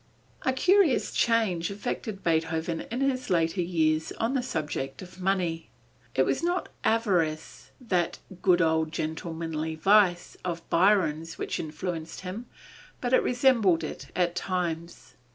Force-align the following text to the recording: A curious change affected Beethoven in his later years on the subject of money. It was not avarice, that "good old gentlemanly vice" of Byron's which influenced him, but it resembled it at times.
A 0.41 0.51
curious 0.51 1.11
change 1.13 1.69
affected 1.69 2.23
Beethoven 2.23 2.87
in 2.89 3.01
his 3.01 3.29
later 3.29 3.61
years 3.61 4.11
on 4.13 4.33
the 4.33 4.41
subject 4.41 5.03
of 5.03 5.21
money. 5.21 5.69
It 6.15 6.23
was 6.23 6.41
not 6.41 6.69
avarice, 6.83 7.69
that 7.79 8.17
"good 8.41 8.63
old 8.63 8.91
gentlemanly 8.91 9.75
vice" 9.75 10.37
of 10.43 10.67
Byron's 10.71 11.37
which 11.37 11.59
influenced 11.59 12.21
him, 12.21 12.47
but 12.99 13.13
it 13.13 13.21
resembled 13.21 13.83
it 13.83 14.07
at 14.15 14.35
times. 14.35 15.13